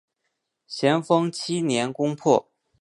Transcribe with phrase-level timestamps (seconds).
[0.67, 2.49] 咸丰七年攻破。